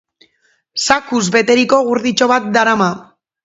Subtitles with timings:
[0.87, 2.93] Zakuz betetako gurditxo bat darama.